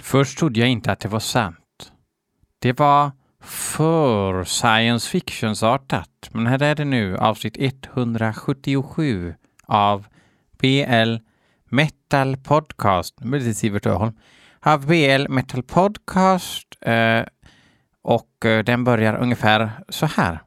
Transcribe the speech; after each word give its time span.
Först 0.00 0.38
trodde 0.38 0.60
jag 0.60 0.68
inte 0.68 0.92
att 0.92 1.00
det 1.00 1.08
var 1.08 1.20
sant. 1.20 1.92
Det 2.58 2.78
var 2.78 3.10
för 3.40 4.44
science 4.44 5.10
fiction-artat. 5.10 6.30
Men 6.30 6.46
här 6.46 6.62
är 6.62 6.74
det 6.74 6.84
nu, 6.84 7.16
avsnitt 7.16 7.56
177 7.58 9.34
av 9.66 10.06
BL 10.58 11.16
Metal 11.64 12.36
Podcast. 12.36 13.14
Nu 13.20 13.30
blir 13.30 13.40
det 13.40 13.54
Sivert 13.54 13.86
Öholm. 13.86 14.12
Av 14.60 14.86
BL 14.86 15.28
Metal 15.28 15.62
Podcast. 15.62 16.68
Eh, 16.80 17.22
och 18.02 18.44
eh, 18.44 18.64
den 18.64 18.84
börjar 18.84 19.14
ungefär 19.14 19.70
så 19.88 20.06
här. 20.06 20.40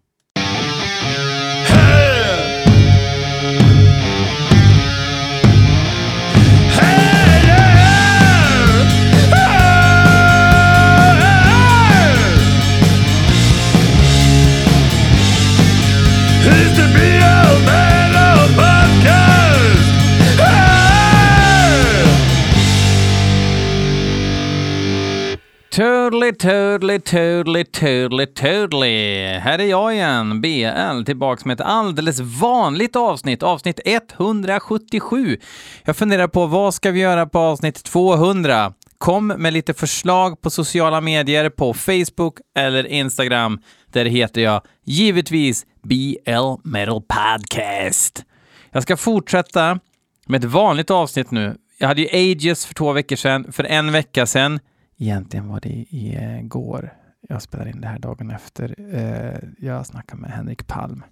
Totally, 25.75 26.33
totally, 26.33 27.00
totally, 27.00 27.64
totally, 27.64 28.25
totally. 28.25 29.25
Här 29.37 29.59
är 29.59 29.65
jag 29.65 29.93
igen, 29.93 30.42
BL, 30.42 31.04
tillbaks 31.06 31.45
med 31.45 31.54
ett 31.54 31.68
alldeles 31.68 32.19
vanligt 32.19 32.95
avsnitt, 32.95 33.44
avsnitt 33.44 33.80
177. 33.86 35.38
Jag 35.83 35.97
funderar 35.97 36.28
på 36.28 36.45
vad 36.45 36.73
ska 36.73 36.92
vi 36.92 37.00
göra 37.00 37.25
på 37.25 37.39
avsnitt 37.39 37.83
200? 37.83 38.73
Kom 38.97 39.28
med 39.28 39.53
lite 39.53 39.73
förslag 39.73 40.42
på 40.42 40.50
sociala 40.50 41.02
medier, 41.02 41.50
på 41.50 41.73
Facebook 41.73 42.38
eller 42.58 42.88
Instagram. 42.88 43.59
Där 43.94 44.06
heter 44.06 44.42
jag 44.42 44.61
givetvis 44.84 45.66
BL 45.84 46.56
Metal 46.64 47.02
Podcast. 47.02 48.25
Jag 48.72 48.83
ska 48.83 48.98
fortsätta 48.98 49.80
med 50.28 50.45
ett 50.45 50.52
vanligt 50.52 50.92
avsnitt 50.92 51.31
nu. 51.31 51.58
Jag 51.78 51.88
hade 51.88 52.02
ju 52.02 52.08
Ages 52.31 52.66
för 52.66 52.73
två 52.73 52.92
veckor 52.92 53.16
sedan, 53.16 53.52
för 53.52 53.64
en 53.64 53.92
vecka 53.92 54.25
sedan. 54.25 54.59
Egentligen 54.98 55.48
var 55.48 55.59
det 55.59 55.86
igår. 55.89 56.94
Jag 57.30 57.42
spelar 57.42 57.67
in 57.67 57.81
det 57.81 57.88
här 57.88 58.00
dagen 58.00 58.31
efter. 58.31 58.75
Eh, 58.94 59.50
jag 59.67 59.86
snackade 59.86 60.22
med 60.22 60.31
Henrik 60.31 60.67
Palm. 60.67 61.03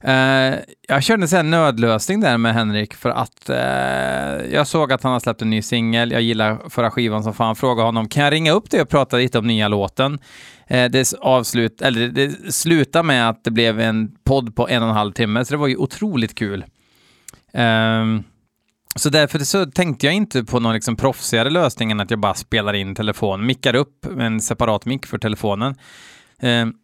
Eh, 0.00 0.54
jag 0.88 1.02
körde 1.02 1.22
en 1.22 1.28
här 1.28 1.42
nödlösning 1.42 2.20
där 2.20 2.38
med 2.38 2.54
Henrik 2.54 2.94
för 2.94 3.10
att 3.10 3.50
eh, 3.50 4.54
jag 4.54 4.66
såg 4.66 4.92
att 4.92 5.02
han 5.02 5.12
har 5.12 5.20
släppt 5.20 5.42
en 5.42 5.50
ny 5.50 5.62
singel. 5.62 6.12
Jag 6.12 6.22
gillar 6.22 6.68
förra 6.68 6.90
skivan 6.90 7.22
som 7.22 7.34
fan. 7.34 7.56
Frågade 7.56 7.88
honom, 7.88 8.08
kan 8.08 8.24
jag 8.24 8.32
ringa 8.32 8.52
upp 8.52 8.70
dig 8.70 8.82
och 8.82 8.88
prata 8.88 9.16
lite 9.16 9.38
om 9.38 9.46
nya 9.46 9.68
låten? 9.68 10.18
Eh, 10.66 10.90
det, 10.90 11.14
avslut, 11.20 11.82
eller 11.82 12.08
det 12.08 12.54
slutade 12.54 13.02
med 13.02 13.28
att 13.28 13.44
det 13.44 13.50
blev 13.50 13.80
en 13.80 14.16
podd 14.24 14.56
på 14.56 14.68
en 14.68 14.82
och 14.82 14.88
en 14.88 14.94
halv 14.94 15.12
timme, 15.12 15.44
så 15.44 15.54
det 15.54 15.58
var 15.58 15.68
ju 15.68 15.76
otroligt 15.76 16.34
kul. 16.34 16.64
Um, 17.52 18.24
så 18.96 19.10
därför 19.10 19.38
så 19.38 19.66
tänkte 19.66 20.06
jag 20.06 20.14
inte 20.14 20.44
på 20.44 20.60
någon 20.60 20.74
liksom 20.74 20.96
proffsigare 20.96 21.50
lösning 21.50 21.90
än 21.90 22.00
att 22.00 22.10
jag 22.10 22.20
bara 22.20 22.34
spelar 22.34 22.74
in 22.74 22.94
telefon, 22.94 23.46
mickar 23.46 23.74
upp 23.74 24.06
en 24.18 24.40
separat 24.40 24.86
mick 24.86 25.06
för 25.06 25.18
telefonen. 25.18 25.74
Um, 26.42 26.74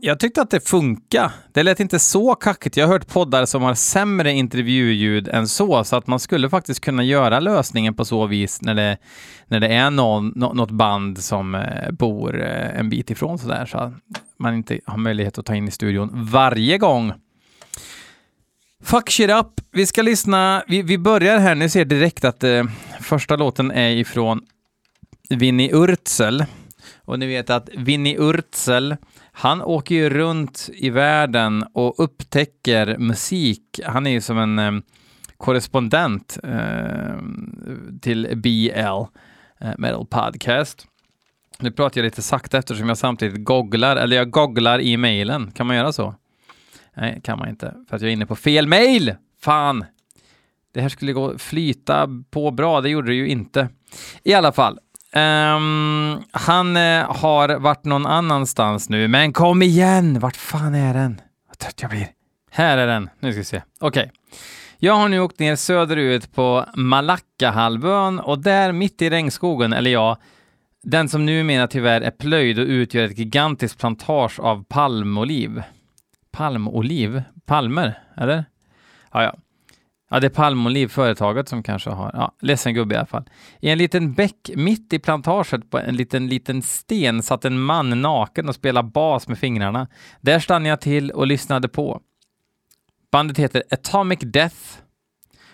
jag 0.00 0.20
tyckte 0.20 0.42
att 0.42 0.50
det 0.50 0.68
funkar. 0.68 1.32
Det 1.52 1.62
lät 1.62 1.80
inte 1.80 1.98
så 1.98 2.34
kackigt. 2.34 2.76
Jag 2.76 2.86
har 2.86 2.92
hört 2.92 3.08
poddar 3.08 3.46
som 3.46 3.62
har 3.62 3.74
sämre 3.74 4.32
intervjuljud 4.32 5.28
än 5.28 5.48
så, 5.48 5.84
så 5.84 5.96
att 5.96 6.06
man 6.06 6.20
skulle 6.20 6.50
faktiskt 6.50 6.80
kunna 6.80 7.04
göra 7.04 7.40
lösningen 7.40 7.94
på 7.94 8.04
så 8.04 8.26
vis 8.26 8.62
när 8.62 8.74
det, 8.74 8.98
när 9.46 9.60
det 9.60 9.68
är 9.68 9.90
någon, 9.90 10.32
något 10.36 10.70
band 10.70 11.18
som 11.18 11.54
eh, 11.54 11.90
bor 11.90 12.42
eh, 12.42 12.78
en 12.78 12.90
bit 12.90 13.10
ifrån 13.10 13.38
sådär, 13.38 13.66
så 13.66 13.78
att 13.78 13.92
man 14.38 14.54
inte 14.54 14.80
har 14.86 14.98
möjlighet 14.98 15.38
att 15.38 15.46
ta 15.46 15.54
in 15.54 15.68
i 15.68 15.70
studion 15.70 16.10
varje 16.12 16.78
gång. 16.78 17.12
Fuck 18.82 19.10
shit 19.10 19.30
up. 19.30 19.60
Vi 19.72 19.86
ska 19.86 20.02
lyssna. 20.02 20.64
Vi, 20.68 20.82
vi 20.82 20.98
börjar 20.98 21.38
här. 21.38 21.54
Ni 21.54 21.68
ser 21.68 21.84
direkt 21.84 22.24
att 22.24 22.44
eh, 22.44 22.64
första 23.00 23.36
låten 23.36 23.70
är 23.70 23.90
ifrån 23.90 24.40
Vinnie 25.28 25.70
Urtsel. 25.72 26.44
Och 27.04 27.18
ni 27.18 27.26
vet 27.26 27.50
att 27.50 27.68
Vinnie 27.76 28.16
Urtsel 28.18 28.96
han 29.38 29.62
åker 29.62 29.94
ju 29.94 30.10
runt 30.10 30.70
i 30.74 30.90
världen 30.90 31.64
och 31.72 31.94
upptäcker 32.04 32.98
musik. 32.98 33.80
Han 33.84 34.06
är 34.06 34.10
ju 34.10 34.20
som 34.20 34.38
en 34.38 34.58
eh, 34.58 34.72
korrespondent 35.36 36.38
eh, 36.42 37.18
till 38.00 38.32
BL, 38.36 38.78
eh, 39.60 39.72
Metal 39.78 40.06
Podcast. 40.06 40.86
Nu 41.58 41.70
pratar 41.70 42.00
jag 42.00 42.04
lite 42.04 42.22
sakta 42.22 42.58
eftersom 42.58 42.88
jag 42.88 42.98
samtidigt 42.98 43.44
googlar, 43.44 43.96
eller 43.96 44.16
jag 44.16 44.30
googlar 44.30 44.80
i 44.80 44.96
mejlen. 44.96 45.50
Kan 45.50 45.66
man 45.66 45.76
göra 45.76 45.92
så? 45.92 46.14
Nej, 46.96 47.20
kan 47.24 47.38
man 47.38 47.48
inte, 47.48 47.74
för 47.88 47.96
att 47.96 48.02
jag 48.02 48.08
är 48.08 48.12
inne 48.12 48.26
på 48.26 48.36
fel 48.36 48.66
mejl! 48.66 49.14
Fan! 49.40 49.84
Det 50.74 50.80
här 50.80 50.88
skulle 50.88 51.12
gå 51.12 51.38
flyta 51.38 52.08
på 52.30 52.50
bra, 52.50 52.80
det 52.80 52.88
gjorde 52.88 53.08
det 53.08 53.14
ju 53.14 53.28
inte. 53.28 53.68
I 54.22 54.34
alla 54.34 54.52
fall, 54.52 54.78
Um, 55.14 56.22
han 56.30 56.76
eh, 56.76 57.16
har 57.16 57.58
varit 57.58 57.84
någon 57.84 58.06
annanstans 58.06 58.88
nu, 58.88 59.08
men 59.08 59.32
kom 59.32 59.62
igen! 59.62 60.20
Vart 60.20 60.36
fan 60.36 60.74
är 60.74 60.94
den? 60.94 61.20
Vad 61.48 61.58
trött 61.58 61.82
jag 61.82 61.90
blir. 61.90 62.08
Här 62.50 62.78
är 62.78 62.86
den. 62.86 63.10
Nu 63.20 63.32
ska 63.32 63.38
vi 63.38 63.44
se. 63.44 63.62
Okej. 63.80 64.10
Jag 64.78 64.94
har 64.94 65.08
nu 65.08 65.20
åkt 65.20 65.38
ner 65.38 65.56
söderut 65.56 66.34
på 66.34 66.64
Malackahalvön 66.74 68.18
och 68.18 68.38
där 68.38 68.72
mitt 68.72 69.02
i 69.02 69.10
regnskogen, 69.10 69.72
eller 69.72 69.90
ja, 69.90 70.16
den 70.82 71.08
som 71.08 71.26
numera 71.26 71.66
tyvärr 71.66 72.00
är 72.00 72.10
plöjd 72.10 72.58
och 72.58 72.66
utgör 72.66 73.04
ett 73.04 73.18
gigantiskt 73.18 73.78
plantage 73.78 74.40
av 74.40 74.64
palmoliv. 74.64 75.62
Palmoliv? 76.30 77.22
Palmer, 77.46 77.98
eller? 78.16 78.44
Ja, 79.12 79.22
ja. 79.22 79.36
Ja, 80.10 80.20
det 80.20 80.26
är 80.26 80.30
Palmoliv, 80.30 80.88
företaget, 80.88 81.48
som 81.48 81.62
kanske 81.62 81.90
har... 81.90 82.10
Ja, 82.14 82.34
ledsen 82.40 82.74
gubbe 82.74 82.94
i 82.94 82.98
alla 82.98 83.06
fall. 83.06 83.30
I 83.60 83.70
en 83.70 83.78
liten 83.78 84.14
bäck 84.14 84.50
mitt 84.56 84.92
i 84.92 84.98
plantaget 84.98 85.70
på 85.70 85.78
en 85.78 85.96
liten, 85.96 86.28
liten 86.28 86.62
sten 86.62 87.22
satt 87.22 87.44
en 87.44 87.60
man 87.60 88.02
naken 88.02 88.48
och 88.48 88.54
spelade 88.54 88.88
bas 88.88 89.28
med 89.28 89.38
fingrarna. 89.38 89.88
Där 90.20 90.38
stannade 90.38 90.68
jag 90.68 90.80
till 90.80 91.10
och 91.10 91.26
lyssnade 91.26 91.68
på. 91.68 92.00
Bandet 93.10 93.38
heter 93.38 93.62
Atomic 93.70 94.18
Death 94.22 94.56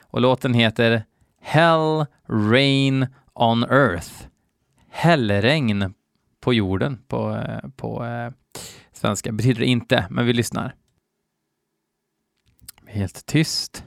och 0.02 0.20
låten 0.20 0.54
heter 0.54 1.04
Hell 1.40 2.06
Rain 2.28 3.06
on 3.34 3.62
Earth. 3.62 4.12
Hällregn 4.90 5.94
på 6.40 6.54
jorden 6.54 7.02
på, 7.08 7.36
eh, 7.36 7.70
på 7.76 8.04
eh, 8.04 8.32
svenska. 8.92 9.32
Betyder 9.32 9.60
det 9.60 9.66
inte, 9.66 10.06
men 10.10 10.26
vi 10.26 10.32
lyssnar. 10.32 10.74
Helt 12.86 13.26
tyst. 13.26 13.84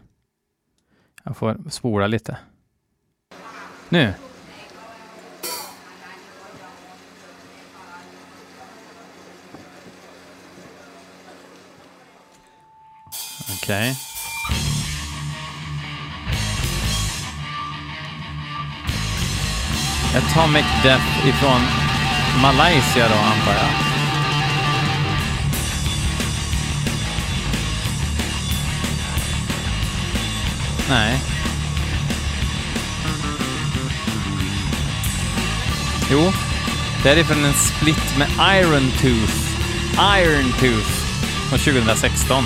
Jag 1.27 1.37
får 1.37 1.69
spola 1.69 2.07
lite. 2.07 2.37
Nu. 3.89 4.13
Okej. 13.57 13.95
Atomic 20.15 20.65
Death 20.83 21.27
ifrån 21.27 21.61
Malaysia 22.41 23.07
då, 23.07 23.15
antar 23.15 23.53
jag. 23.53 23.96
Nej. 30.89 31.21
Jo, 36.11 36.33
det 37.03 37.09
är 37.09 37.23
från 37.23 37.45
en 37.45 37.53
split 37.53 38.17
med 38.17 38.27
Iron 38.57 38.91
Tooth. 38.91 39.33
Iron 40.19 40.51
Tooth 40.51 40.91
från 41.49 41.59
2016. 41.59 42.43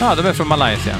Ja, 0.00 0.14
de 0.14 0.26
är 0.26 0.32
från 0.32 0.48
Malaysia. 0.48 0.96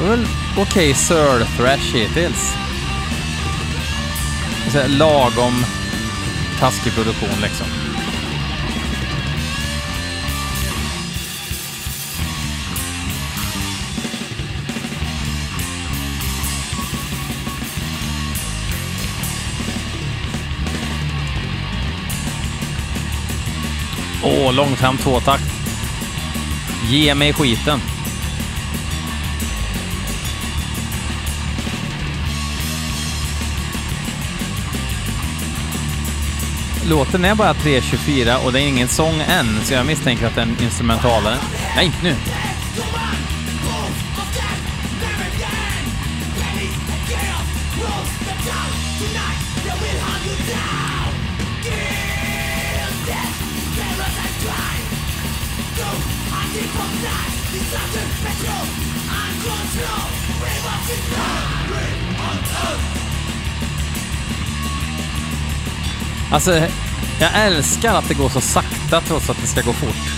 var 0.00 0.08
väl 0.08 0.26
okej 0.56 0.62
okay, 0.62 0.94
Thrash 1.56 1.94
hittills. 1.94 2.54
Så 4.72 4.78
här, 4.78 4.88
lagom 4.88 5.64
taskig 6.58 6.94
produktion 6.94 7.40
liksom. 7.42 7.66
Åh, 24.22 24.48
oh, 24.48 24.54
långsam 24.54 24.96
tvåtakt. 24.96 25.44
Ge 26.90 27.14
mig 27.14 27.32
skiten. 27.32 27.97
Låten 36.88 37.24
är 37.24 37.34
bara 37.34 37.52
3.24 37.52 38.44
och 38.44 38.52
det 38.52 38.60
är 38.60 38.68
ingen 38.68 38.88
sång 38.88 39.20
än, 39.20 39.60
så 39.64 39.74
jag 39.74 39.86
misstänker 39.86 40.26
att 40.26 40.34
den 40.34 40.56
är 40.58 40.62
instrumentalare. 40.62 41.36
Nej, 41.76 41.86
inte 41.86 42.02
nu. 42.02 42.14
Alltså, 66.30 66.52
jag 67.20 67.46
älskar 67.46 67.94
att 67.94 68.08
det 68.08 68.14
går 68.14 68.28
så 68.28 68.40
sakta 68.40 69.00
trots 69.00 69.30
att 69.30 69.40
det 69.40 69.46
ska 69.46 69.60
gå 69.62 69.72
fort. 69.72 70.17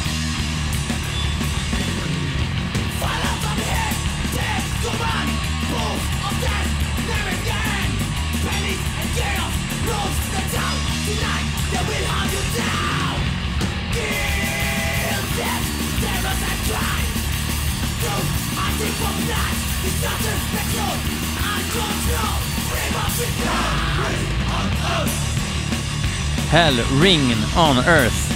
Hell 26.60 26.82
ring 27.02 27.32
on 27.56 27.78
earth. 27.78 28.32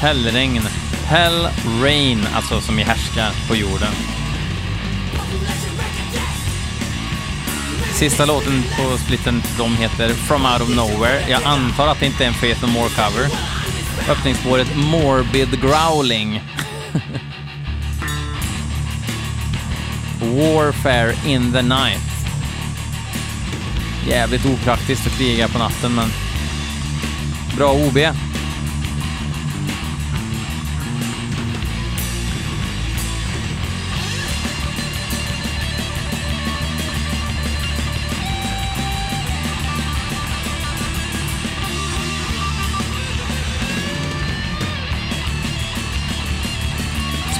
Hellregn. 0.00 0.62
Hell 1.04 1.48
rain, 1.82 2.26
alltså 2.34 2.60
som 2.60 2.78
i 2.78 2.82
härskar 2.82 3.30
på 3.48 3.56
jorden. 3.56 3.92
Sista 7.92 8.24
låten 8.24 8.62
på 8.62 8.98
splitten 8.98 9.42
de 9.58 9.76
heter 9.76 10.08
From 10.08 10.46
Out 10.46 10.62
of 10.62 10.76
Nowhere. 10.76 11.30
Jag 11.30 11.42
antar 11.44 11.88
att 11.88 12.00
det 12.00 12.06
inte 12.06 12.24
är 12.24 12.28
en 12.28 12.34
Faith 12.34 12.62
No 12.62 12.66
More 12.66 12.88
cover. 12.88 13.30
Öppningsspåret 14.10 14.76
Morbid 14.76 15.60
Growling. 15.60 16.42
Warfare 20.20 21.14
in 21.26 21.52
the 21.52 21.62
night. 21.62 22.02
Jävligt 24.08 24.46
opraktiskt 24.46 25.06
att 25.06 25.18
kriga 25.18 25.48
på 25.48 25.58
natten, 25.58 25.94
men 25.94 26.10
bra 27.56 27.72
OB. 27.72 27.98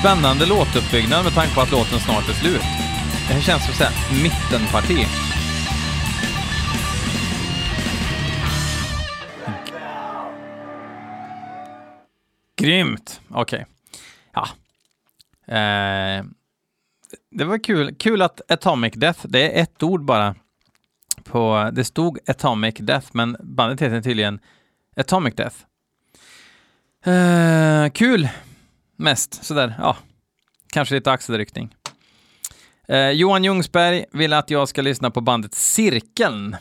Spännande 0.00 0.46
låtuppbyggnad 0.46 1.24
med 1.24 1.34
tanke 1.34 1.54
på 1.54 1.60
att 1.60 1.70
låten 1.70 2.00
snart 2.00 2.28
är 2.28 2.32
slut. 2.32 2.60
Det 3.28 3.34
här 3.34 3.40
känns 3.40 3.64
som 3.64 3.86
ett 3.86 4.22
mittenparti. 4.22 5.25
Grymt! 12.66 13.20
Okej. 13.30 13.66
Ja. 14.32 14.48
Eh, 15.54 16.24
det 17.30 17.44
var 17.44 17.64
kul. 17.64 17.94
Kul 17.94 18.22
att 18.22 18.50
Atomic 18.50 18.92
Death, 18.94 19.26
det 19.28 19.58
är 19.58 19.62
ett 19.62 19.82
ord 19.82 20.04
bara. 20.04 20.34
På, 21.24 21.70
det 21.72 21.84
stod 21.84 22.18
Atomic 22.26 22.74
Death, 22.78 23.06
men 23.12 23.36
bandet 23.40 23.80
heter 23.80 24.00
tydligen 24.00 24.40
Atomic 24.96 25.34
Death. 25.34 25.56
Eh, 27.04 27.90
kul! 27.92 28.28
Mest 28.96 29.44
sådär, 29.44 29.74
ja. 29.78 29.96
Kanske 30.72 30.94
lite 30.94 31.10
axelryckning. 31.10 31.74
Eh, 32.88 33.10
Johan 33.10 33.44
Ljungsberg 33.44 34.04
vill 34.12 34.32
att 34.32 34.50
jag 34.50 34.68
ska 34.68 34.82
lyssna 34.82 35.10
på 35.10 35.20
bandet 35.20 35.54
Cirkeln. 35.54 36.56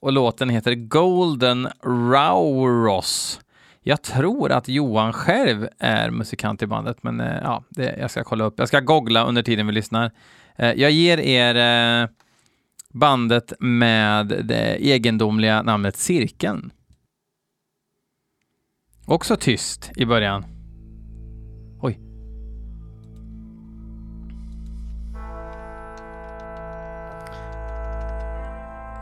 Och 0.00 0.12
låten 0.12 0.48
heter 0.48 0.74
Golden 0.74 1.68
Rauros. 1.84 3.40
Jag 3.86 4.02
tror 4.02 4.52
att 4.52 4.68
Johan 4.68 5.12
själv 5.12 5.68
är 5.78 6.10
musikant 6.10 6.62
i 6.62 6.66
bandet, 6.66 7.02
men 7.02 7.20
eh, 7.20 7.38
ja, 7.42 7.64
det, 7.68 7.96
jag 7.98 8.10
ska 8.10 8.24
kolla 8.24 8.44
upp. 8.44 8.54
Jag 8.56 8.68
ska 8.68 8.80
googla 8.80 9.24
under 9.24 9.42
tiden 9.42 9.66
vi 9.66 9.72
lyssnar. 9.72 10.10
Eh, 10.56 10.72
jag 10.72 10.90
ger 10.90 11.18
er 11.18 11.54
eh, 12.02 12.08
bandet 12.88 13.52
med 13.60 14.26
det 14.26 14.86
egendomliga 14.86 15.62
namnet 15.62 15.96
Cirkeln. 15.96 16.70
Också 19.06 19.36
tyst 19.36 19.92
i 19.96 20.06
början. 20.06 20.44
Oj. 21.82 21.98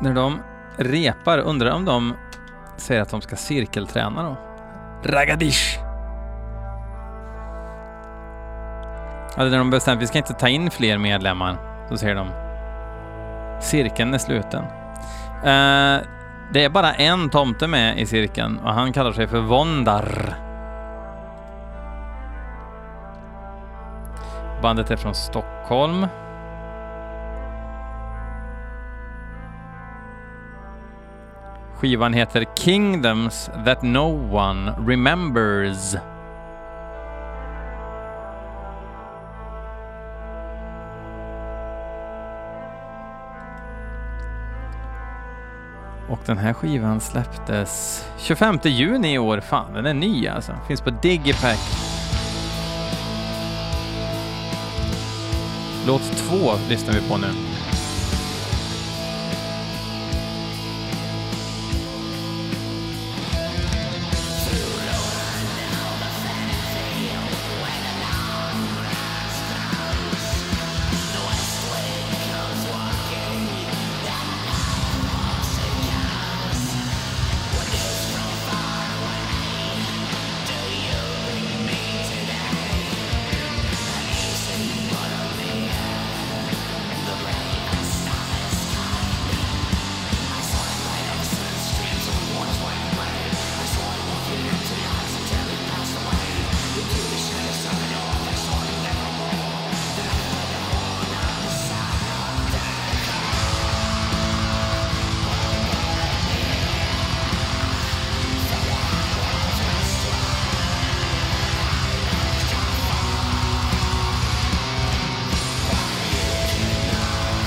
När 0.00 0.14
de 0.14 0.42
repar, 0.76 1.38
undrar 1.38 1.70
om 1.70 1.84
de 1.84 2.14
säger 2.76 3.02
att 3.02 3.10
de 3.10 3.20
ska 3.20 3.36
cirkelträna 3.36 4.22
då? 4.22 4.51
Ragadish! 5.04 5.78
Ja, 9.36 9.44
när 9.44 9.58
de 9.58 9.70
bestämt 9.70 10.02
vi 10.02 10.06
ska 10.06 10.18
inte 10.18 10.32
ta 10.32 10.48
in 10.48 10.70
fler 10.70 10.98
medlemmar, 10.98 11.56
så 11.88 11.96
säger 11.96 12.14
de 12.14 12.28
cirkeln 13.60 14.14
är 14.14 14.18
sluten. 14.18 14.64
Uh, 14.64 16.06
det 16.52 16.64
är 16.64 16.68
bara 16.68 16.92
en 16.92 17.30
tomte 17.30 17.66
med 17.66 17.98
i 17.98 18.06
cirkeln 18.06 18.58
och 18.58 18.72
han 18.72 18.92
kallar 18.92 19.12
sig 19.12 19.26
för 19.26 19.40
Vondar. 19.40 20.34
Bandet 24.62 24.90
är 24.90 24.96
från 24.96 25.14
Stockholm. 25.14 26.06
Skivan 31.82 32.12
heter 32.12 32.44
Kingdoms 32.56 33.50
that 33.64 33.82
no 33.82 34.34
one 34.34 34.74
remembers. 34.86 35.96
Och 46.08 46.18
den 46.26 46.38
här 46.38 46.52
skivan 46.52 47.00
släpptes 47.00 48.04
25 48.18 48.58
juni 48.64 49.14
i 49.14 49.18
år. 49.18 49.40
Fan, 49.40 49.72
den 49.72 49.86
är 49.86 49.94
ny 49.94 50.28
alltså. 50.28 50.52
Finns 50.68 50.80
på 50.80 50.90
Digipack. 50.90 51.60
Låt 55.86 56.02
två 56.02 56.52
lyssnar 56.68 56.94
vi 56.94 57.08
på 57.08 57.16
nu. 57.16 57.51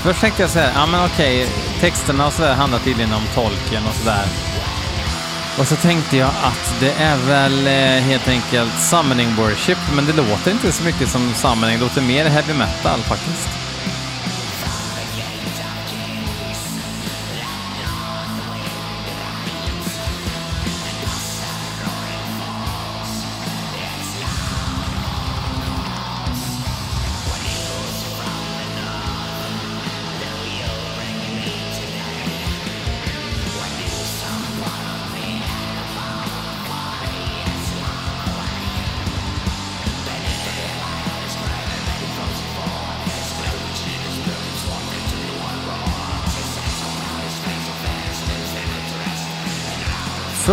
Först 0.06 0.20
tänkte 0.20 0.42
jag 0.42 0.50
så 0.50 0.58
här, 0.58 0.72
ja 0.74 0.86
men 0.86 1.04
okej, 1.04 1.48
texterna 1.80 2.26
och 2.26 2.32
så 2.32 2.42
där 2.42 2.54
handlar 2.54 2.78
tydligen 2.78 3.12
om 3.12 3.22
tolken 3.34 3.86
och 3.88 3.94
sådär. 3.94 4.24
Och 5.58 5.66
så 5.66 5.76
tänkte 5.76 6.16
jag 6.16 6.28
att 6.28 6.80
det 6.80 6.90
är 6.90 7.16
väl 7.16 7.66
eh, 7.66 8.02
helt 8.02 8.28
enkelt 8.28 8.80
summoning 8.80 9.34
worship, 9.36 9.78
men 9.94 10.06
det 10.06 10.12
låter 10.12 10.50
inte 10.50 10.72
så 10.72 10.84
mycket 10.84 11.08
som 11.08 11.34
summoning, 11.34 11.78
det 11.78 11.84
låter 11.84 12.02
mer 12.02 12.24
heavy 12.24 12.52
metal 12.52 13.00
faktiskt. 13.00 13.65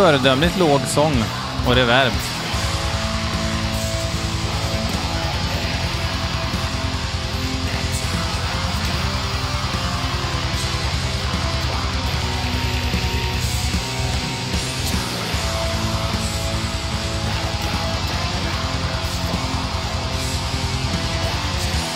Föredömligt 0.03 0.59
låg 0.59 0.81
sång 0.81 1.23
och 1.67 1.75
reverb. 1.75 2.13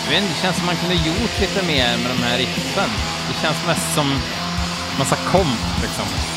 Jag 0.04 0.10
vet 0.10 0.22
inte, 0.22 0.34
det 0.34 0.42
känns 0.42 0.58
som 0.58 0.66
man 0.66 0.76
kunde 0.76 0.96
gjort 0.96 1.40
lite 1.40 1.66
mer 1.66 1.98
med 1.98 2.12
de 2.18 2.24
här 2.24 2.38
riffen. 2.38 2.90
Det 3.28 3.42
känns 3.42 3.66
mest 3.68 3.96
som 3.96 4.20
massa 4.98 5.16
komp 5.16 5.82
liksom. 5.82 6.37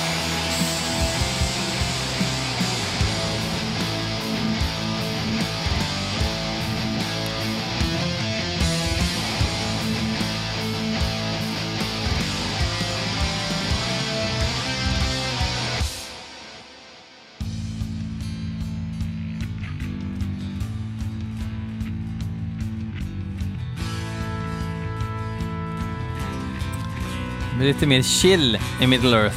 Det 27.60 27.64
är 27.64 27.72
lite 27.72 27.86
mer 27.86 28.02
chill 28.02 28.58
i 28.80 28.86
Middle 28.86 29.16
Earth. 29.16 29.36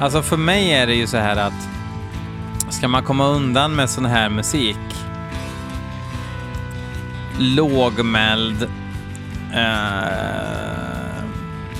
Alltså 0.00 0.22
för 0.22 0.36
mig 0.36 0.72
är 0.72 0.86
det 0.86 0.94
ju 0.94 1.06
så 1.06 1.16
här 1.16 1.36
att 1.36 1.68
ska 2.70 2.88
man 2.88 3.02
komma 3.02 3.26
undan 3.26 3.76
med 3.76 3.90
sån 3.90 4.04
här 4.04 4.28
musik 4.28 4.76
lågmäld 7.38 8.62
eh, 9.52 11.24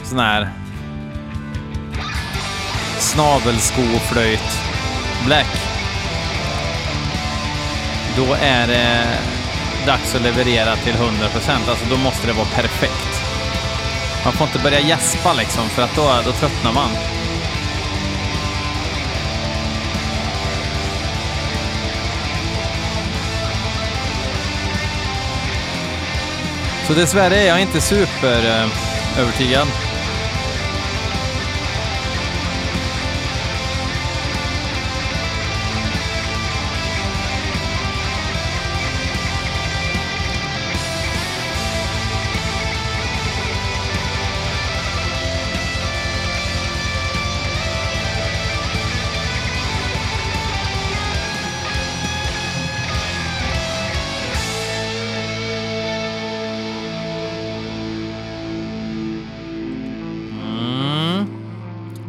sån 0.02 0.18
här 0.18 0.49
Snabelskoflöjt... 2.99 4.61
black 5.26 5.56
då 8.16 8.34
är 8.40 8.66
det 8.66 9.18
dags 9.86 10.14
att 10.14 10.22
leverera 10.22 10.76
till 10.76 10.94
100%. 10.94 11.68
Alltså 11.68 11.84
då 11.90 11.96
måste 11.96 12.26
det 12.26 12.32
vara 12.32 12.46
perfekt. 12.46 13.22
Man 14.24 14.32
får 14.32 14.46
inte 14.46 14.58
börja 14.58 14.80
gäspa 14.80 15.32
liksom, 15.32 15.68
för 15.68 15.82
att 15.82 15.96
då, 15.96 16.20
då 16.24 16.32
tröttnar 16.32 16.72
man. 16.72 16.90
Så 26.86 26.92
dessvärre 26.92 27.36
är 27.36 27.46
jag 27.46 27.60
inte 27.60 27.80
super 27.80 28.68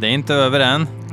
Det 0.06 0.10
är 0.10 0.14
inte 0.14 0.34
över 0.34 0.60
än. 0.60 1.05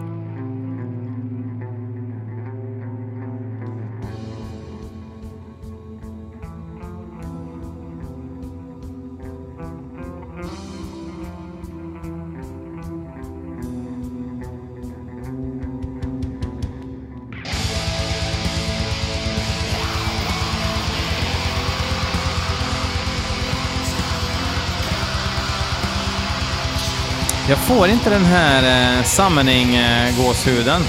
Får 27.76 27.88
inte 27.88 28.10
den 28.10 28.24
här 28.24 28.62
eh, 28.62 29.04
summoning-gåshuden. 29.04 30.82
Eh, 30.82 30.88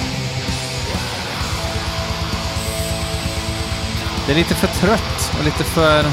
det 4.25 4.31
är 4.31 4.35
lite 4.35 4.55
för 4.55 4.67
trött 4.67 5.31
och 5.39 5.45
lite 5.45 5.63
för 5.63 6.05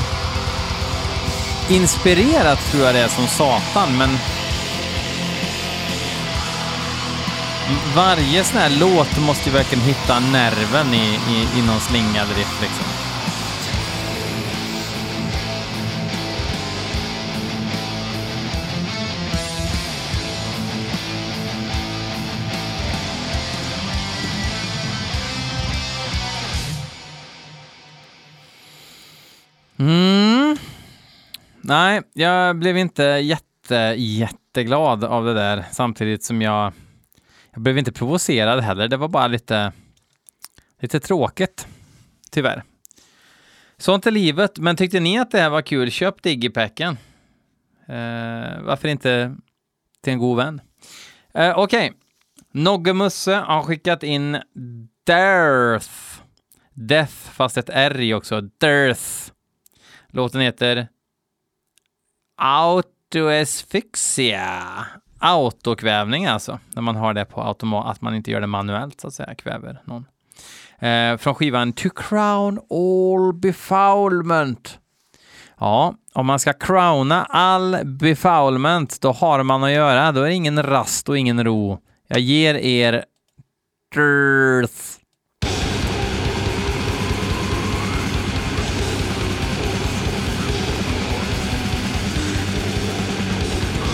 inspirerat 1.69 2.71
tror 2.71 2.85
jag 2.85 2.95
det 2.95 3.01
är 3.01 3.09
som 3.09 3.27
satan, 3.27 3.99
men 3.99 4.19
varje 7.95 8.45
sån 8.45 8.59
här 8.59 8.71
låt 8.71 9.19
måste 9.19 9.49
ju 9.49 9.55
verkligen 9.55 9.85
hitta 9.85 10.21
nerven 10.21 10.95
i, 10.95 11.19
i, 11.31 11.59
i 11.59 11.63
någon 11.63 11.81
slingad 11.81 12.29
riff 12.37 12.61
liksom. 12.61 12.90
Nej, 31.71 32.03
jag 32.13 32.57
blev 32.57 32.77
inte 32.77 33.03
jätte, 33.03 33.95
jätteglad 33.97 35.05
av 35.05 35.25
det 35.25 35.35
där 35.35 35.65
samtidigt 35.71 36.25
som 36.25 36.43
jag, 36.43 36.73
jag 37.51 37.63
blev 37.63 37.79
inte 37.79 37.93
provocerad 37.93 38.61
heller. 38.61 38.89
Det 38.89 38.97
var 38.97 39.09
bara 39.09 39.27
lite, 39.27 39.73
lite 40.81 41.01
tråkigt, 41.01 41.67
tyvärr. 42.31 42.63
Sånt 43.77 44.07
är 44.07 44.11
livet, 44.11 44.59
men 44.59 44.77
tyckte 44.77 45.01
ni 45.01 45.19
att 45.19 45.31
det 45.31 45.39
här 45.39 45.51
var 45.51 45.63
kul, 45.63 45.91
köp 45.91 46.23
Digipacken. 46.23 46.97
Eh, 47.87 48.63
varför 48.63 48.89
inte 48.89 49.37
till 50.03 50.13
en 50.13 50.19
god 50.19 50.37
vän? 50.37 50.61
Eh, 51.35 51.59
Okej, 51.59 51.93
Nogge 52.53 52.93
Musse 52.93 53.35
har 53.35 53.63
skickat 53.63 54.03
in 54.03 54.39
Dearth. 55.07 55.91
Death, 56.75 57.13
fast 57.13 57.57
ett 57.57 57.71
R 57.73 58.01
i 58.01 58.15
också. 58.15 58.41
Dearth. 58.41 59.33
Låten 60.09 60.41
heter 60.41 60.89
Autoasphyxia. 62.43 64.63
Autokvävning 65.19 66.27
alltså, 66.27 66.59
när 66.73 66.83
man 66.83 66.97
har 66.97 67.15
det 67.15 67.25
på 67.25 67.43
automat, 67.43 67.87
att 67.87 68.01
man 68.01 68.15
inte 68.15 68.31
gör 68.31 68.41
det 68.41 68.47
manuellt 68.47 69.01
så 69.01 69.07
att 69.07 69.15
säga, 69.15 69.35
kväver 69.35 69.83
någon. 69.85 70.05
Eh, 70.79 71.17
från 71.17 71.35
skivan 71.35 71.73
To 71.73 71.89
Crown 71.89 72.61
All 72.71 73.35
Befoulment. 73.35 74.79
Ja, 75.59 75.95
om 76.13 76.27
man 76.27 76.39
ska 76.39 76.53
crowna 76.53 77.25
all 77.25 77.79
befoulment, 77.85 79.01
då 79.01 79.13
har 79.13 79.43
man 79.43 79.65
att 79.65 79.71
göra. 79.71 80.13
Då 80.13 80.23
är 80.23 80.29
det 80.29 80.35
ingen 80.35 80.63
rast 80.63 81.09
och 81.09 81.19
ingen 81.19 81.45
ro. 81.45 81.79
Jag 82.09 82.21
ger 82.21 82.55
er 82.55 83.05
Dirth. 83.95 85.00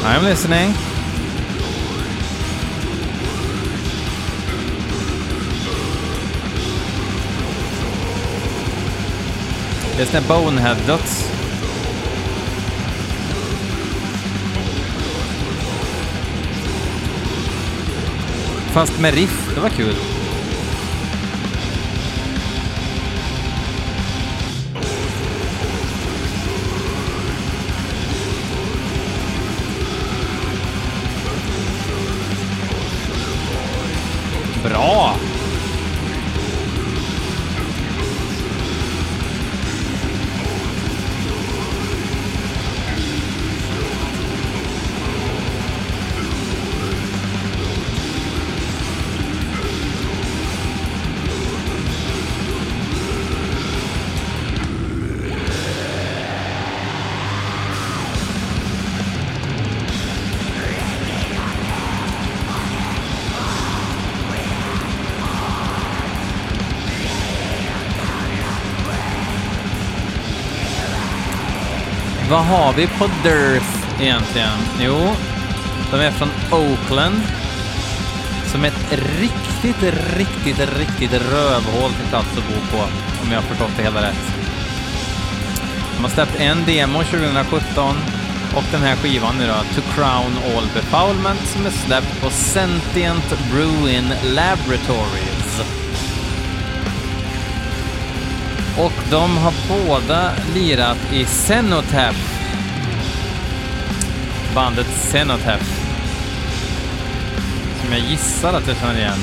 I'm 0.06 0.22
listening. 0.22 0.72
Sån 9.96 10.22
här 10.22 10.28
bonehead-döds. 10.28 11.30
Fast 18.72 19.00
med 19.00 19.14
riff, 19.14 19.54
det 19.54 19.60
var 19.60 19.68
kul. 19.68 20.15
Bra! 34.66 35.35
Har 72.46 72.72
vi 72.72 72.86
på 72.86 73.06
Dirth 73.22 74.02
egentligen? 74.02 74.58
Jo, 74.80 75.14
de 75.90 76.00
är 76.00 76.10
från 76.10 76.28
Oakland. 76.52 77.20
Som 78.46 78.64
är 78.64 78.68
ett 78.68 78.98
riktigt, 79.20 79.94
riktigt, 80.16 80.78
riktigt 80.78 81.12
rövhål 81.12 81.90
till 81.90 82.08
plats 82.08 82.28
att 82.38 82.48
bo 82.48 82.76
på, 82.76 82.82
om 83.22 83.32
jag 83.32 83.36
har 83.40 83.48
förstått 83.48 83.70
det 83.76 83.82
hela 83.82 84.02
rätt. 84.02 84.32
De 85.96 86.02
har 86.02 86.10
släppt 86.10 86.40
en 86.40 86.64
demo 86.66 87.02
2017 87.02 87.96
och 88.56 88.64
den 88.72 88.80
här 88.80 88.96
skivan 88.96 89.34
nu 89.38 89.46
då, 89.46 89.54
To 89.74 89.80
Crown 89.94 90.56
All 90.56 90.68
Befoulment, 90.74 91.46
som 91.46 91.66
är 91.66 91.70
släppt 91.70 92.20
på 92.22 92.30
Sentient 92.30 93.34
Bruin 93.52 94.12
Laboratories. 94.24 95.60
Och 98.78 98.92
de 99.10 99.36
har 99.36 99.52
båda 99.68 100.30
lirat 100.54 101.12
i 101.12 101.24
Cenotaph. 101.24 102.35
Bandet 104.56 104.86
Cenotaph. 104.86 105.64
Som 107.82 107.92
jag 107.92 108.00
gissar 108.00 108.52
att 108.52 108.68
jag 108.68 108.76
känner 108.76 108.98
igen. 108.98 109.18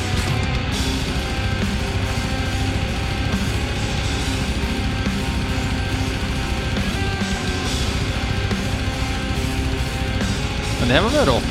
Men 10.80 10.88
det 10.88 10.94
här 10.94 11.02
var 11.02 11.10
väl 11.10 11.26
rått? 11.26 11.44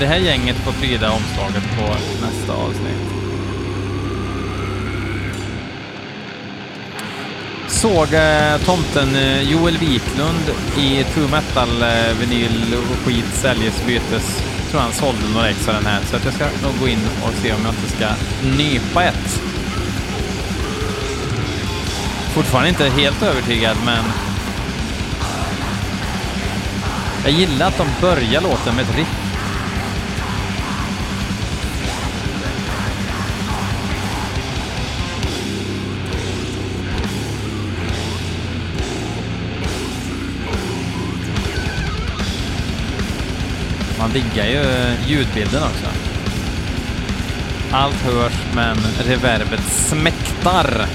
Det 0.00 0.06
här 0.06 0.18
gänget 0.18 0.56
får 0.56 0.72
pryda 0.72 1.12
omslaget 1.12 1.64
på 1.78 1.86
nästa 2.26 2.52
avsnitt. 2.52 3.25
Såg 7.76 8.14
eh, 8.14 8.58
tomten 8.64 9.16
eh, 9.16 9.42
Joel 9.42 9.78
Wiklund 9.78 10.50
i 10.78 11.04
True 11.04 11.28
Metal 11.30 11.82
eh, 11.82 12.18
vinyl 12.20 12.74
och 12.74 12.96
skit 13.06 13.34
säljes 13.34 13.86
bytes. 13.86 14.42
Jag 14.58 14.70
tror 14.70 14.80
han 14.80 14.92
sålde 14.92 15.28
några 15.34 15.48
ex 15.48 15.68
av 15.68 15.74
den 15.74 15.86
här, 15.86 16.00
så 16.10 16.16
att 16.16 16.24
jag 16.24 16.34
ska 16.34 16.44
nog 16.44 16.80
gå 16.80 16.88
in 16.88 16.98
och 17.22 17.32
se 17.42 17.52
om 17.52 17.60
jag 17.64 17.74
inte 17.74 17.96
ska 17.96 18.08
nypa 18.56 19.04
ett. 19.04 19.40
Fortfarande 22.34 22.68
inte 22.68 22.88
helt 22.88 23.22
övertygad, 23.22 23.76
men 23.84 24.04
jag 27.24 27.32
gillar 27.32 27.68
att 27.68 27.78
de 27.78 27.86
börjar 28.00 28.40
låten 28.40 28.74
med 28.74 28.84
ett 28.84 28.96
riff. 28.96 29.25
Diggar 44.16 44.46
ju 44.46 44.60
eh, 44.60 45.10
ljudbilden 45.10 45.62
också. 45.62 45.86
Allt 47.70 47.94
hörs, 47.94 48.32
men 48.54 48.76
reverbet 49.06 49.60
smäktar. 49.60 50.86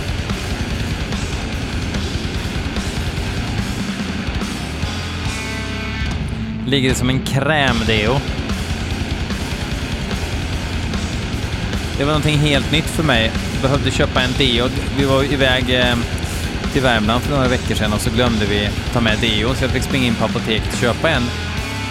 Ligger 6.68 6.90
det 6.90 6.96
som 6.96 7.10
en 7.10 7.20
krämdeo. 7.20 8.20
Det 11.98 12.04
var 12.04 12.12
någonting 12.12 12.38
helt 12.38 12.72
nytt 12.72 12.90
för 12.90 13.04
mig. 13.04 13.32
Behövde 13.62 13.92
köpa 13.92 14.22
en 14.22 14.32
deo. 14.38 14.70
Vi 14.98 15.06
var 15.06 15.34
iväg 15.34 15.70
eh, 15.70 15.96
till 16.74 16.82
Värmland 16.82 17.24
för 17.24 17.36
några 17.36 17.48
veckor 17.48 17.76
sedan 17.76 17.94
och 17.94 18.02
så 18.02 18.10
glömde 18.10 18.46
vi 18.46 18.70
ta 18.94 19.02
med 19.02 19.18
deo, 19.22 19.56
så 19.56 19.64
jag 19.64 19.72
fick 19.72 19.84
springa 19.84 20.08
in 20.08 20.16
på 20.16 20.26
apoteket 20.26 20.74
och 20.74 20.80
köpa 20.80 21.10
en. 21.10 21.24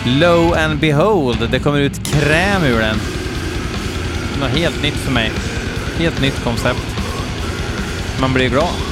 Low 0.07 0.55
and 0.55 0.81
behold, 0.81 1.49
det 1.51 1.59
kommer 1.59 1.81
ut 1.81 2.07
kräm 2.13 2.65
ur 2.65 2.79
den. 2.79 2.97
Något 4.41 4.51
helt 4.51 4.83
nytt 4.83 4.95
för 4.95 5.13
mig. 5.13 5.33
Helt 5.99 6.21
nytt 6.21 6.45
koncept. 6.45 6.97
Man 8.21 8.33
blir 8.33 8.49
glad. 8.49 8.90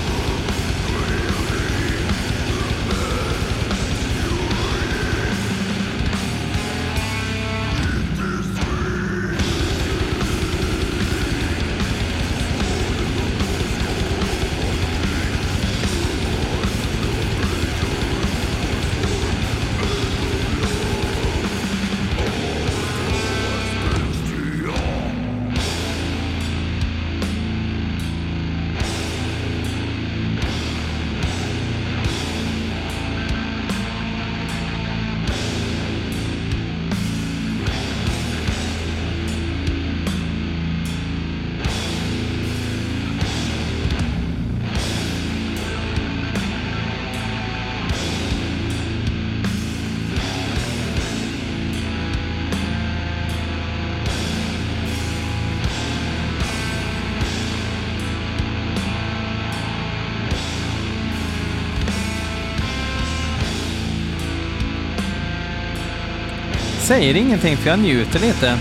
Säger 66.89 67.15
ingenting 67.15 67.57
för 67.57 67.71
jag 67.71 67.79
njuter 67.79 68.21
lite. 68.21 68.59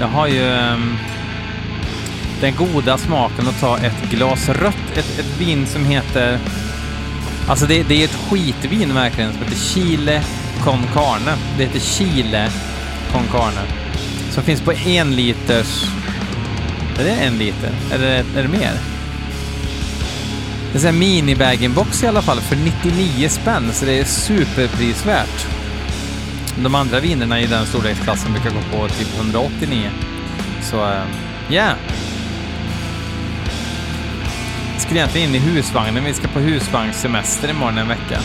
Jag 0.00 0.06
har 0.06 0.26
ju... 0.26 0.42
Um, 0.42 0.96
den 2.40 2.54
goda 2.54 2.98
smaken 2.98 3.48
att 3.48 3.60
ta 3.60 3.78
ett 3.78 4.10
glas 4.10 4.48
rött, 4.48 4.96
ett, 4.96 5.18
ett 5.18 5.40
vin 5.40 5.66
som 5.66 5.84
heter... 5.84 6.38
Alltså 7.48 7.66
det, 7.66 7.82
det 7.82 8.00
är 8.00 8.04
ett 8.04 8.18
skitvin 8.30 8.94
verkligen, 8.94 9.32
som 9.32 9.42
heter 9.42 9.56
Chile 9.56 10.22
con 10.64 10.78
Carne. 10.94 11.36
Det 11.58 11.64
heter 11.64 11.80
Chile 11.80 12.50
con 13.12 13.22
Carne. 13.32 13.60
Som 14.30 14.42
finns 14.42 14.60
på 14.60 14.72
en 14.72 15.16
liters... 15.16 15.84
Är 16.98 17.04
det 17.04 17.10
en 17.10 17.38
liter? 17.38 17.70
Är 17.92 17.98
är 18.36 18.42
det 18.42 18.48
mer? 18.48 18.72
Det 20.72 20.84
är 20.84 20.88
en 20.88 20.98
mini-bag-in-box 20.98 22.04
i 22.04 22.06
alla 22.06 22.22
fall 22.22 22.40
för 22.40 22.56
99 22.56 23.28
spänn, 23.28 23.72
så 23.72 23.84
det 23.84 24.00
är 24.00 24.04
superprisvärt. 24.04 25.63
De 26.62 26.74
andra 26.74 27.00
vinerna 27.00 27.40
i 27.40 27.46
den 27.46 27.66
storleksklassen 27.66 28.32
brukar 28.32 28.50
gå 28.50 28.78
på 28.78 28.88
typ 28.88 29.18
189. 29.18 29.90
Så, 30.62 30.76
eh, 30.76 30.82
ja. 30.82 30.94
Uh, 30.94 31.54
yeah. 31.54 31.76
Skulle 34.78 35.00
egentligen 35.00 35.28
in 35.28 35.34
i 35.34 35.38
husvagnen. 35.38 36.04
Vi 36.04 36.14
ska 36.14 36.28
på 36.28 36.40
husvagnssemester 36.40 37.50
imorgon 37.50 37.78
en 37.78 37.88
vecka. 37.88 38.20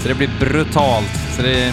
Så 0.00 0.08
det 0.08 0.14
blir 0.14 0.30
brutalt. 0.40 1.20
Så 1.36 1.42
det 1.42 1.64
är 1.64 1.72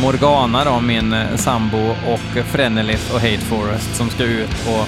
Morgana 0.00 0.64
då, 0.64 0.80
min 0.80 1.12
eh, 1.12 1.36
sambo, 1.36 1.94
och 2.06 2.44
Frenelith 2.46 3.14
och 3.14 3.20
Hate 3.20 3.38
Forest 3.38 3.96
som 3.96 4.10
ska 4.10 4.24
ut 4.24 4.64
på 4.64 4.84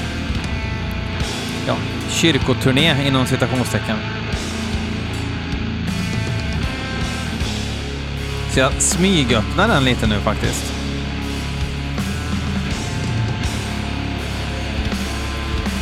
ja, 1.66 1.76
kyrkoturné 2.08 3.06
inom 3.06 3.26
citationstecken. 3.26 4.17
Så 8.50 8.61
jag 8.61 8.72
smygöppnar 8.72 9.68
den 9.68 9.84
lite 9.84 10.06
nu 10.06 10.20
faktiskt. 10.20 10.72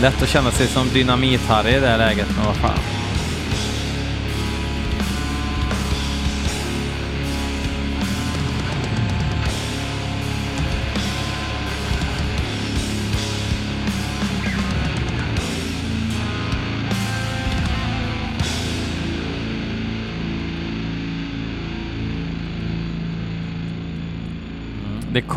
Lätt 0.00 0.22
att 0.22 0.29
känna 0.29 0.50
sig 0.50 0.66
som 0.66 0.87
dynamit-Harry 0.88 1.76
i 1.76 1.81
det 1.81 1.88
här 1.88 1.98
läget, 1.98 2.29
men 2.37 2.46
vad 2.46 2.57
fan. 2.57 2.95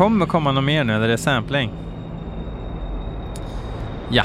Kommer 0.00 0.26
komma 0.26 0.52
något 0.52 0.64
mer 0.64 0.84
nu, 0.84 0.94
eller 0.94 1.06
det 1.06 1.12
är 1.12 1.16
sampling. 1.16 1.72
Ja. 4.10 4.24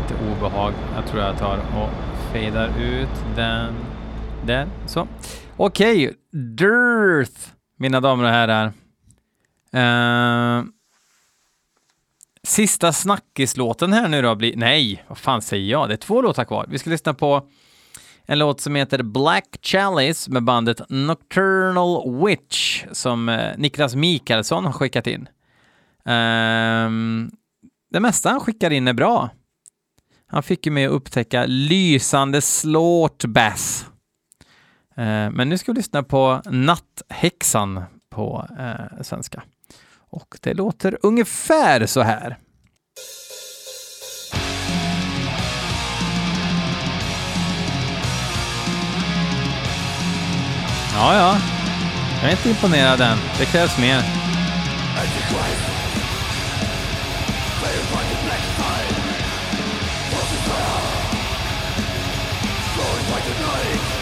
Lite 0.00 0.14
obehag. 0.14 0.72
Jag 0.96 1.06
tror 1.06 1.22
jag 1.22 1.38
tar 1.38 1.56
och 1.56 1.90
fejdar 2.32 2.68
ut 2.80 3.24
den. 3.36 3.74
Där, 4.46 4.68
så. 4.86 5.08
Okej, 5.56 6.08
okay. 6.08 6.16
Dirth, 6.40 7.40
mina 7.76 8.00
damer 8.00 8.24
och 8.24 8.30
herrar. 8.30 8.72
Uh, 9.74 10.64
sista 12.42 12.92
snackislåten 12.92 13.92
här 13.92 14.08
nu 14.08 14.22
då 14.22 14.34
blir... 14.34 14.56
Nej, 14.56 15.04
vad 15.08 15.18
fan 15.18 15.42
säger 15.42 15.70
jag? 15.70 15.88
Det 15.88 15.94
är 15.94 15.96
två 15.96 16.22
låtar 16.22 16.44
kvar. 16.44 16.66
Vi 16.68 16.78
ska 16.78 16.90
lyssna 16.90 17.14
på 17.14 17.48
en 18.26 18.38
låt 18.38 18.60
som 18.60 18.74
heter 18.74 19.02
Black 19.02 19.58
Chalice 19.62 20.30
med 20.30 20.44
bandet 20.44 20.80
Nocturnal 20.88 22.24
Witch 22.24 22.84
som 22.92 23.28
eh, 23.28 23.52
Niklas 23.56 23.94
Mikaelsson 23.94 24.64
har 24.64 24.72
skickat 24.72 25.06
in. 25.06 25.28
Um, 26.04 27.30
det 27.90 28.00
mesta 28.00 28.30
han 28.30 28.40
skickar 28.40 28.70
in 28.70 28.88
är 28.88 28.92
bra. 28.92 29.30
Han 30.26 30.42
fick 30.42 30.66
ju 30.66 30.72
mig 30.72 30.84
att 30.84 30.92
upptäcka 30.92 31.44
lysande 31.46 32.40
slårtbass. 32.40 33.86
Uh, 34.98 35.04
ehm, 35.04 35.32
men 35.32 35.48
nu 35.48 35.58
ska 35.58 35.72
vi 35.72 35.76
lyssna 35.76 36.02
på 36.02 36.42
Natthäxan 36.44 37.84
på 38.10 38.48
uh, 38.60 39.02
svenska. 39.02 39.42
Och 39.96 40.38
det 40.42 40.54
låter 40.54 40.98
ungefär 41.02 41.86
så 41.86 42.02
här. 42.02 42.38
Ja, 50.94 51.16
ja. 51.16 51.36
Jag 52.22 52.28
är 52.28 52.36
inte 52.36 52.48
imponerad 52.48 53.00
än. 53.00 53.18
Det 53.38 53.44
krävs 53.44 53.78
mer. 53.78 54.02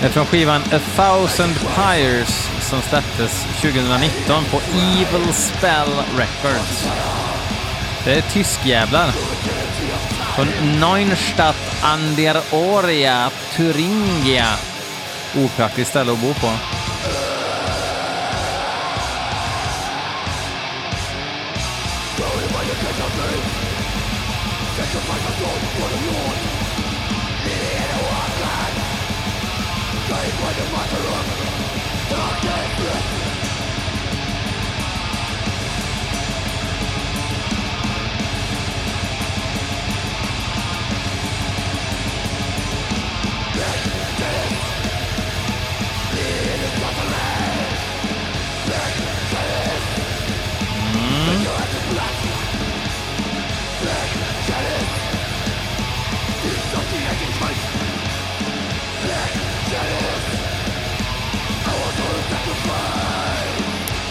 Det 0.00 0.07
är 0.07 0.11
från 0.11 0.26
skivan 0.26 0.62
A 0.72 0.78
Thousand 0.96 1.55
Pyres 1.76 2.50
som 2.61 2.83
släpptes 2.83 3.46
2019 3.61 4.44
på 4.44 4.61
Evil 4.74 5.33
Spell 5.33 5.92
Records. 6.18 6.88
Det 8.05 8.14
är 8.14 8.22
tyskjävlar. 8.22 9.11
Från 10.37 10.48
Neunstadt 10.81 11.76
an 11.83 12.14
der 12.16 12.40
Oria, 12.52 13.31
Thuringia. 13.57 14.46
Opraktiskt 15.37 15.90
ställe 15.90 16.12
att 16.12 16.18
bo 16.18 16.35
på. 16.35 16.50
Darkness, 32.11 33.21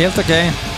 Helt 0.02 0.18
okej. 0.18 0.50
Okay. 0.50 0.72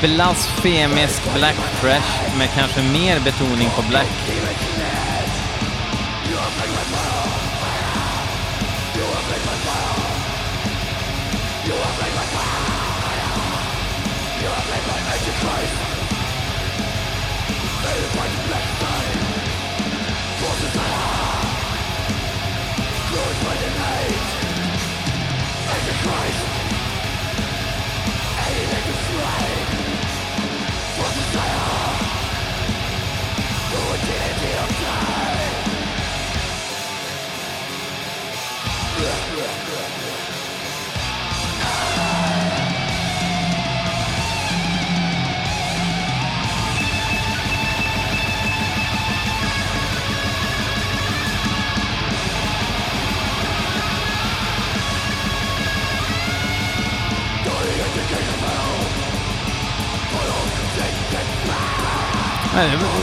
Blasfemisk 0.00 1.34
black 1.34 1.56
trash 1.80 2.38
med 2.38 2.48
kanske 2.54 2.82
mer 2.82 3.20
betoning 3.20 3.70
på 3.70 3.82
black. 3.88 4.39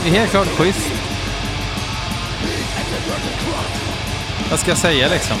Det 0.08 0.16
är 0.16 0.20
helt 0.20 0.30
klart 0.30 0.48
schysst. 0.48 0.92
Vad 4.50 4.60
ska 4.60 4.70
jag 4.70 4.78
säga 4.78 5.08
liksom? 5.08 5.36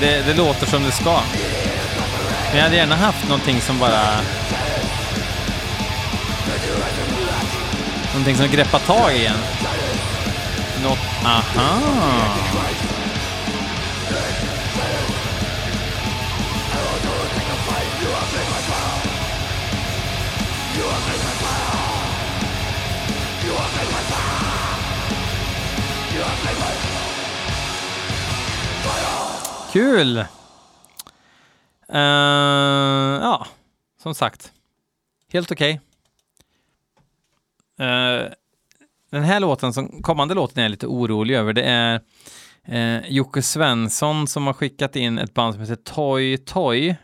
Det, 0.00 0.22
det 0.26 0.34
låter 0.34 0.66
som 0.66 0.82
det 0.82 0.92
ska. 0.92 1.20
Men 2.48 2.56
jag 2.56 2.62
hade 2.62 2.76
gärna 2.76 2.96
haft 2.96 3.28
någonting 3.28 3.60
som 3.60 3.78
bara... 3.78 4.20
Någonting 8.12 8.36
som 8.36 8.48
greppar 8.48 8.78
tag 8.78 9.16
i 9.16 9.26
en. 9.26 9.34
Något... 10.82 10.98
Aha! 11.24 11.78
Kul! 29.78 30.18
Uh, 30.18 31.98
ja, 33.22 33.46
som 34.02 34.14
sagt. 34.14 34.52
Helt 35.32 35.52
okej. 35.52 35.80
Eh, 37.78 38.32
den 39.10 39.22
här 39.22 39.40
låten, 39.40 39.72
som 39.72 40.02
kommande 40.02 40.34
låten 40.34 40.58
är 40.58 40.62
jag 40.62 40.70
lite 40.70 40.86
orolig 40.86 41.34
över. 41.34 41.52
Det 41.52 41.62
är 41.62 42.00
uh, 42.68 43.10
Jocke 43.12 43.42
Svensson 43.42 44.28
som 44.28 44.46
har 44.46 44.54
skickat 44.54 44.96
in 44.96 45.18
ett 45.18 45.34
band 45.34 45.54
som 45.54 45.60
heter 45.60 45.76
Toy 45.76 46.38
Toy. 46.38 46.96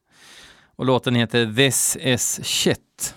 Och 0.76 0.84
låten 0.84 1.14
heter 1.14 1.54
This 1.54 1.96
is 1.96 2.40
shit. 2.44 3.14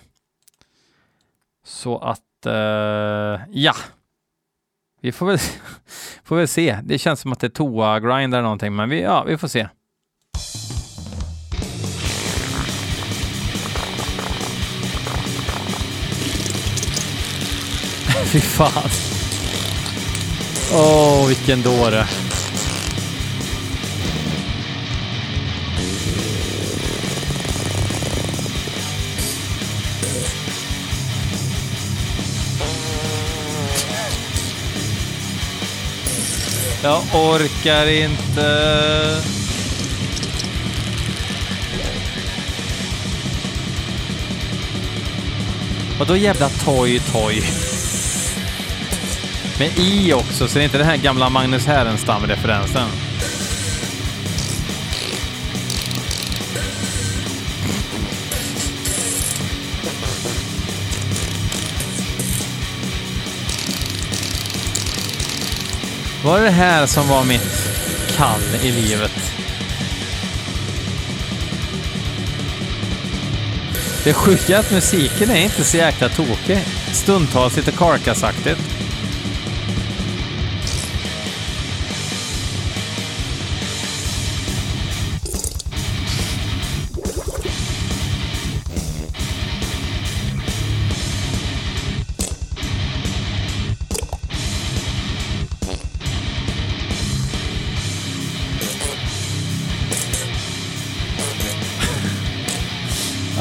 Så 1.64 1.98
att, 1.98 2.46
eh, 2.46 3.40
ja. 3.50 3.74
Vi 5.00 5.12
får 5.12 5.26
väl, 5.26 5.38
får 6.24 6.36
väl 6.36 6.48
se. 6.48 6.78
Det 6.84 6.98
känns 6.98 7.20
som 7.20 7.32
att 7.32 7.40
det 7.40 7.46
är 7.46 7.50
toa-grind 7.50 8.34
eller 8.34 8.42
någonting, 8.42 8.76
men 8.76 8.88
vi, 8.88 9.02
ja, 9.02 9.24
vi 9.24 9.38
får 9.38 9.48
se. 9.48 9.68
Fy 18.32 18.40
fan. 18.40 18.90
Åh, 20.72 21.22
oh, 21.22 21.28
vilken 21.28 21.62
dåre. 21.62 22.06
Jag 36.86 37.02
orkar 37.14 37.86
inte. 37.86 39.22
Vadå 45.98 46.16
jävla 46.16 46.48
toy 46.48 47.00
toy? 47.00 47.42
Med 49.58 49.78
i 49.78 50.12
också, 50.12 50.48
så 50.48 50.54
det 50.54 50.62
är 50.62 50.64
inte 50.64 50.78
den 50.78 50.86
här 50.86 50.96
gamla 50.96 51.30
Magnus 51.30 51.66
Härenstam-referensen. 51.66 52.88
Var 66.26 66.38
det 66.38 66.44
det 66.44 66.50
här 66.50 66.86
som 66.86 67.08
var 67.08 67.24
mitt 67.24 67.68
kall 68.16 68.40
i 68.62 68.72
livet? 68.72 69.12
Det 74.04 74.14
sjuka 74.14 74.56
är 74.56 74.60
att 74.60 74.70
musiken 74.70 75.30
är 75.30 75.40
inte 75.40 75.64
så 75.64 75.76
jäkla 75.76 76.08
tokig. 76.08 76.58
Stundtals 76.92 77.56
lite 77.56 77.72
karkasaktigt. 77.72 78.75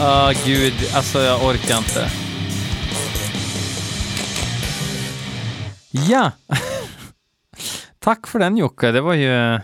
Ah, 0.08 0.34
gud. 0.46 0.74
Alltså, 0.96 1.20
jag 1.20 1.44
orkar 1.44 1.78
inte. 1.78 2.10
Ja! 5.92 6.32
Tack 8.00 8.28
för 8.28 8.40
den 8.40 8.58
Jocke. 8.58 8.92
Det 8.92 9.02
var 9.02 9.14
ju 9.14 9.54
eh, 9.54 9.60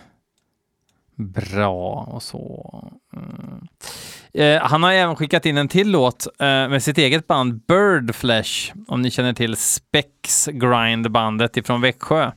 bra 1.15 2.09
och 2.11 2.23
så. 2.23 2.83
Mm. 3.15 3.67
Eh, 4.33 4.61
han 4.61 4.83
har 4.83 4.91
även 4.91 5.15
skickat 5.15 5.45
in 5.45 5.57
en 5.57 5.67
till 5.67 5.91
låt 5.91 6.27
eh, 6.39 6.45
med 6.47 6.83
sitt 6.83 6.97
eget 6.97 7.27
band 7.27 7.61
Birdflesh, 7.67 8.73
om 8.87 9.01
ni 9.01 9.11
känner 9.11 9.33
till 9.33 9.57
Spex 9.57 10.47
Grind-bandet 10.47 11.57
ifrån 11.57 11.81
Växjö. 11.81 12.31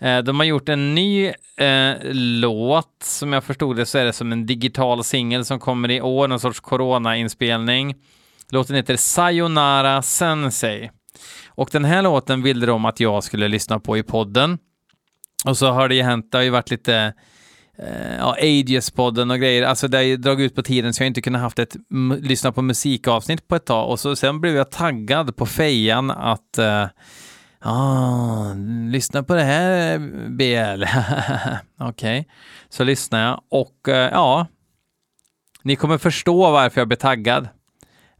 Eh, 0.00 0.18
de 0.18 0.40
har 0.40 0.46
gjort 0.46 0.68
en 0.68 0.94
ny 0.94 1.26
eh, 1.56 1.94
låt, 2.40 3.02
som 3.02 3.32
jag 3.32 3.44
förstod 3.44 3.76
det 3.76 3.86
så 3.86 3.98
är 3.98 4.04
det 4.04 4.12
som 4.12 4.32
en 4.32 4.46
digital 4.46 5.04
singel 5.04 5.44
som 5.44 5.60
kommer 5.60 5.90
i 5.90 6.00
år, 6.00 6.28
någon 6.28 6.40
sorts 6.40 6.60
corona-inspelning. 6.60 7.94
Låten 8.50 8.76
heter 8.76 8.96
Sayonara 8.96 10.02
Sensei. 10.02 10.90
Och 11.48 11.68
den 11.72 11.84
här 11.84 12.02
låten 12.02 12.42
ville 12.42 12.66
de 12.66 12.84
att 12.84 13.00
jag 13.00 13.24
skulle 13.24 13.48
lyssna 13.48 13.80
på 13.80 13.98
i 13.98 14.02
podden. 14.02 14.58
Och 15.44 15.58
så 15.58 15.70
har 15.70 15.88
det 15.88 15.94
ju 15.94 16.02
hänt, 16.02 16.32
det 16.32 16.38
har 16.38 16.42
ju 16.42 16.50
varit 16.50 16.70
lite 16.70 17.14
eh, 17.78 18.16
ja, 18.18 18.36
Ages-podden 18.40 19.30
och 19.30 19.38
grejer, 19.38 19.62
alltså 19.62 19.88
det 19.88 19.96
har 19.96 20.02
ju 20.02 20.16
dragit 20.16 20.46
ut 20.50 20.54
på 20.54 20.62
tiden 20.62 20.94
så 20.94 21.02
jag 21.02 21.06
inte 21.06 21.22
kunnat 21.22 21.42
haft 21.42 21.58
ett 21.58 21.76
lyssna 22.20 22.52
på 22.52 22.62
musikavsnitt 22.62 23.48
på 23.48 23.56
ett 23.56 23.66
tag 23.66 23.90
och 23.90 24.00
så 24.00 24.16
sen 24.16 24.40
blev 24.40 24.56
jag 24.56 24.70
taggad 24.70 25.36
på 25.36 25.46
fejan 25.46 26.10
att 26.10 26.58
eh, 26.58 26.86
Ah, 27.60 28.52
lyssna 28.90 29.22
på 29.22 29.34
det 29.34 29.42
här 29.42 29.98
BL. 30.28 30.84
Okej, 31.88 32.20
okay. 32.20 32.24
så 32.68 32.84
lyssnar 32.84 33.24
jag 33.24 33.40
och 33.50 33.88
eh, 33.88 34.10
ja, 34.12 34.46
ni 35.62 35.76
kommer 35.76 35.98
förstå 35.98 36.50
varför 36.50 36.80
jag 36.80 36.88
blir 36.88 36.98
taggad. 36.98 37.48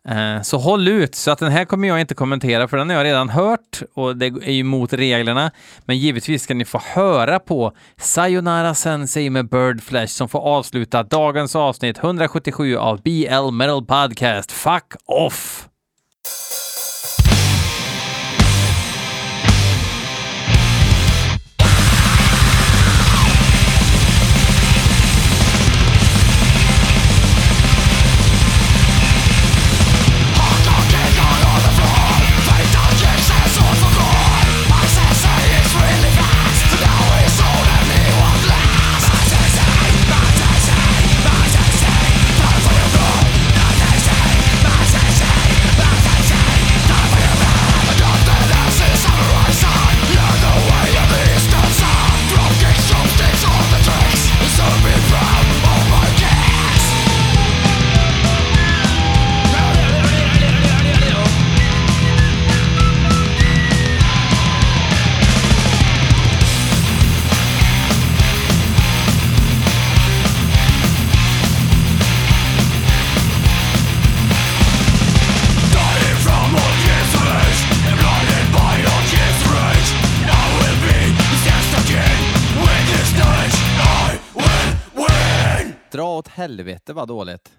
Eh, 0.08 0.42
så 0.42 0.58
håll 0.58 0.88
ut, 0.88 1.14
så 1.14 1.30
att 1.30 1.38
den 1.38 1.52
här 1.52 1.64
kommer 1.64 1.88
jag 1.88 2.00
inte 2.00 2.14
kommentera 2.14 2.68
för 2.68 2.76
den 2.76 2.90
har 2.90 2.96
jag 2.96 3.04
redan 3.04 3.28
hört 3.28 3.82
och 3.94 4.16
det 4.16 4.26
är 4.26 4.52
ju 4.52 4.64
mot 4.64 4.92
reglerna. 4.92 5.50
Men 5.84 5.98
givetvis 5.98 6.42
ska 6.42 6.54
ni 6.54 6.64
få 6.64 6.80
höra 6.84 7.38
på 7.38 7.72
Sayonara 7.96 8.74
Sensei 8.74 9.30
med 9.30 9.48
Birdflesh 9.48 10.12
som 10.12 10.28
får 10.28 10.40
avsluta 10.40 11.02
dagens 11.02 11.56
avsnitt 11.56 11.98
177 11.98 12.76
av 12.76 13.02
BL 13.02 13.50
Metal 13.52 13.86
Podcast. 13.86 14.52
Fuck 14.52 14.94
off! 15.06 15.68
Helvete 86.46 86.92
vad 86.92 87.08
dåligt. 87.08 87.52